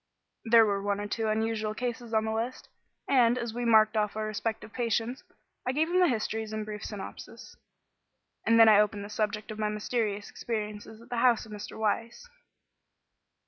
[0.45, 2.67] There were one or two unusual cases on the list,
[3.07, 5.21] and, as we marked off our respective patients,
[5.63, 7.55] I gave him the histories in brief synopsis.
[8.43, 11.77] And then I opened the subject of my mysterious experiences at the house of Mr.
[11.77, 12.27] Weiss.